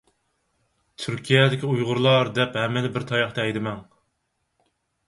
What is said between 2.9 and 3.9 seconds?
بىر تاياقتا ھەيدىمەڭ!